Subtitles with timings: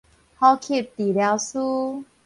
[0.03, 0.09] 呼吸治
[1.13, 2.05] 療師